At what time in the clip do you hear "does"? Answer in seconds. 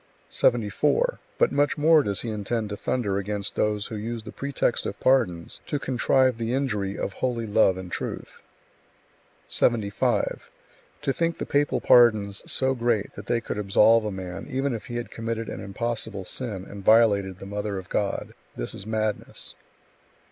2.01-2.21